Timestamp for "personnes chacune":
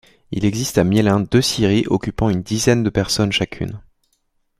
2.89-3.79